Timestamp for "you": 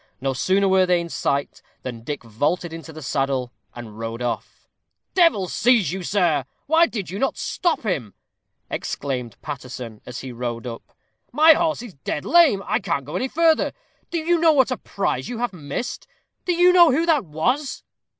5.91-6.01, 7.11-7.31, 14.17-14.39, 15.29-15.37, 16.53-16.73